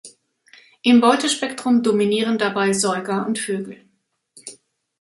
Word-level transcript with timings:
Im 0.81 0.99
Beutespektrum 0.99 1.83
dominieren 1.83 2.39
dabei 2.39 2.73
Säuger 2.73 3.27
und 3.27 3.37
Vögel. 3.37 3.85